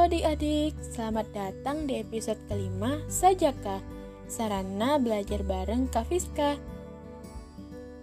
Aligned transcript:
adik-adik, 0.00 0.72
selamat 0.80 1.28
datang 1.36 1.84
di 1.84 2.00
episode 2.00 2.40
kelima 2.48 3.04
Sajaka, 3.12 3.84
Sarana 4.32 4.96
Belajar 4.96 5.44
Bareng 5.44 5.92
Kak 5.92 6.08
Fiska. 6.08 6.56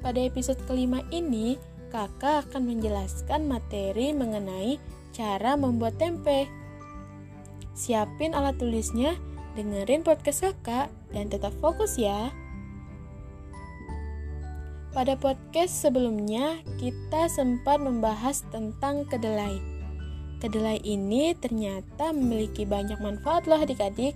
Pada 0.05 0.21
episode 0.21 0.61
kelima 0.69 1.01
ini, 1.09 1.57
kakak 1.89 2.45
akan 2.45 2.69
menjelaskan 2.69 3.49
materi 3.49 4.13
mengenai 4.13 4.77
cara 5.09 5.57
membuat 5.57 5.97
tempe. 5.97 6.45
Siapin 7.73 8.37
alat 8.37 8.61
tulisnya, 8.61 9.17
dengerin 9.57 10.05
podcast 10.05 10.45
kakak, 10.45 10.93
dan 11.09 11.33
tetap 11.33 11.49
fokus 11.57 11.97
ya. 11.97 12.29
Pada 14.93 15.17
podcast 15.17 15.73
sebelumnya, 15.73 16.61
kita 16.77 17.25
sempat 17.25 17.81
membahas 17.81 18.45
tentang 18.53 19.01
kedelai. 19.09 19.76
Kedelai 20.37 20.77
ini 20.85 21.33
ternyata 21.33 22.13
memiliki 22.13 22.61
banyak 22.61 23.01
manfaat 23.01 23.49
loh 23.49 23.57
adik-adik. 23.57 24.13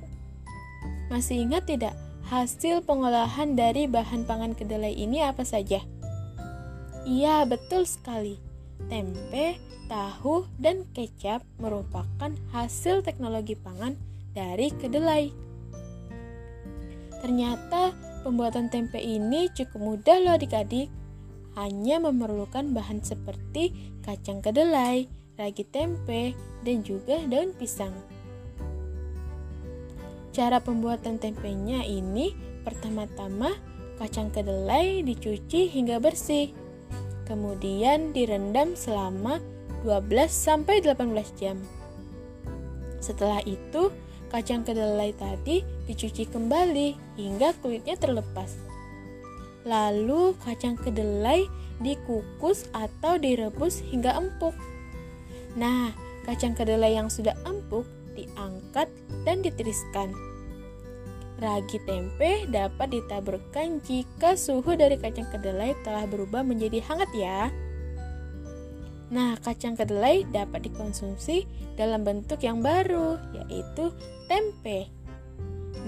Masih 1.09 1.41
ingat 1.41 1.65
tidak 1.65 1.97
hasil 2.29 2.85
pengolahan 2.85 3.57
dari 3.57 3.89
bahan 3.89 4.29
pangan 4.29 4.53
kedelai 4.53 4.93
ini 4.93 5.25
apa 5.25 5.41
saja? 5.41 5.81
Iya, 7.03 7.49
betul 7.49 7.89
sekali. 7.89 8.37
Tempe, 8.85 9.57
tahu, 9.89 10.45
dan 10.61 10.85
kecap 10.93 11.41
merupakan 11.57 12.31
hasil 12.53 13.01
teknologi 13.01 13.57
pangan 13.57 13.97
dari 14.37 14.69
kedelai. 14.77 15.33
Ternyata 17.25 17.97
pembuatan 18.21 18.69
tempe 18.69 19.01
ini 19.01 19.49
cukup 19.57 19.81
mudah 19.81 20.17
loh 20.21 20.37
adik-adik. 20.37 20.93
Hanya 21.57 21.99
memerlukan 21.99 22.71
bahan 22.71 23.03
seperti 23.03 23.75
kacang 24.07 24.39
kedelai, 24.39 25.11
ragi 25.35 25.67
tempe, 25.67 26.35
dan 26.61 26.83
juga 26.83 27.19
daun 27.27 27.51
pisang. 27.55 27.93
Cara 30.31 30.63
pembuatan 30.63 31.19
tempenya 31.19 31.83
ini 31.83 32.31
pertama-tama 32.63 33.51
kacang 33.99 34.31
kedelai 34.31 35.03
dicuci 35.03 35.67
hingga 35.67 35.99
bersih. 35.99 36.55
Kemudian 37.27 38.15
direndam 38.15 38.73
selama 38.79 39.43
12-18 39.83 40.95
jam. 41.35 41.57
Setelah 43.01 43.43
itu, 43.43 43.91
kacang 44.31 44.63
kedelai 44.63 45.11
tadi 45.17 45.65
dicuci 45.89 46.29
kembali 46.29 47.19
hingga 47.19 47.51
kulitnya 47.59 47.99
terlepas. 47.99 48.55
Lalu 49.67 50.33
kacang 50.41 50.79
kedelai 50.79 51.45
dikukus 51.81 52.69
atau 52.71 53.17
direbus 53.19 53.83
hingga 53.89 54.17
empuk. 54.17 54.53
Nah, 55.57 55.91
kacang 56.23 56.55
kedelai 56.55 56.95
yang 56.95 57.11
sudah 57.11 57.35
empuk 57.43 57.83
diangkat 58.15 58.87
dan 59.23 59.43
ditiriskan. 59.43 60.11
Ragi 61.41 61.81
tempe 61.89 62.45
dapat 62.53 62.93
ditaburkan 62.93 63.81
jika 63.81 64.37
suhu 64.37 64.77
dari 64.77 65.01
kacang 65.01 65.25
kedelai 65.33 65.73
telah 65.81 66.05
berubah 66.05 66.45
menjadi 66.45 66.85
hangat 66.85 67.09
ya. 67.17 67.49
Nah, 69.11 69.35
kacang 69.41 69.75
kedelai 69.75 70.23
dapat 70.29 70.71
dikonsumsi 70.71 71.43
dalam 71.75 72.07
bentuk 72.07 72.39
yang 72.45 72.63
baru, 72.63 73.19
yaitu 73.35 73.91
tempe. 74.29 74.87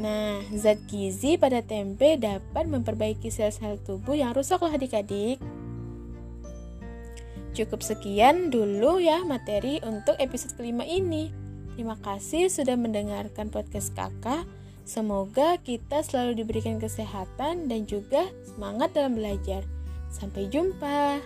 Nah, 0.02 0.42
zat 0.58 0.81
gizi 0.89 1.38
pada 1.38 1.61
tempe 1.61 2.17
dapat 2.17 2.66
memperbaiki 2.66 3.30
sel-sel 3.30 3.77
tubuh 3.86 4.17
yang 4.17 4.33
rusak 4.33 4.59
loh 4.59 4.73
adik-adik. 4.73 5.38
Cukup 7.54 7.86
sekian 7.86 8.50
dulu 8.50 8.98
ya 8.98 9.22
materi 9.22 9.78
untuk 9.86 10.18
episode 10.18 10.58
kelima 10.58 10.82
ini. 10.82 11.30
Terima 11.73 11.94
kasih 12.02 12.50
sudah 12.50 12.73
mendengarkan 12.73 13.54
podcast 13.54 13.94
kakak. 13.94 14.45
Semoga 14.83 15.61
kita 15.61 16.02
selalu 16.02 16.44
diberikan 16.44 16.82
kesehatan 16.82 17.70
dan 17.70 17.86
juga 17.86 18.26
semangat 18.44 18.98
dalam 18.98 19.14
belajar. 19.16 19.61
Sampai 20.10 20.50
jumpa. 20.50 21.22